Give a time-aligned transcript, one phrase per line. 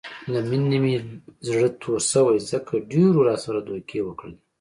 [0.31, 0.95] له مینې نه مې
[1.47, 4.37] زړه تور شوی، ځکه ډېرو راسره دوکې وکړلې.